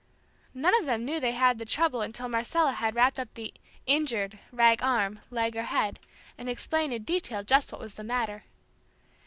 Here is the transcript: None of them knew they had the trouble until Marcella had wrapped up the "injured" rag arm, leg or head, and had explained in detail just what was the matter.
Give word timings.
None 0.55 0.73
of 0.79 0.85
them 0.87 1.05
knew 1.05 1.19
they 1.19 1.33
had 1.33 1.59
the 1.59 1.63
trouble 1.63 2.01
until 2.01 2.27
Marcella 2.27 2.71
had 2.71 2.95
wrapped 2.95 3.19
up 3.19 3.31
the 3.35 3.53
"injured" 3.85 4.39
rag 4.51 4.81
arm, 4.81 5.19
leg 5.29 5.55
or 5.55 5.65
head, 5.65 5.99
and 6.39 6.47
had 6.47 6.53
explained 6.53 6.91
in 6.91 7.03
detail 7.03 7.43
just 7.43 7.71
what 7.71 7.79
was 7.81 7.93
the 7.93 8.03
matter. 8.03 8.43